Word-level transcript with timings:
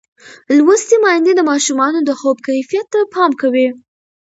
لوستې 0.57 0.95
میندې 1.03 1.31
د 1.35 1.41
ماشومانو 1.49 1.99
د 2.03 2.11
خوب 2.19 2.37
کیفیت 2.47 2.87
ته 2.93 2.99
پام 3.13 3.31
کوي. 3.41 3.67